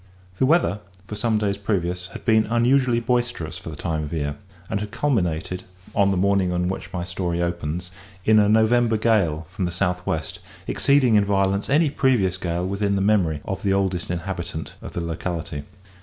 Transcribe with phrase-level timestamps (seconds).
[0.39, 4.35] The weather, for some days previous, had been unusually boisterous for the time of year,
[4.67, 7.91] and had culminated, on the morning on which my story opens,
[8.25, 12.95] in a "November gale" from the south west, exceeding in violence any previous gale within
[12.95, 15.65] the memory of "the oldest inhabitant" of the locality.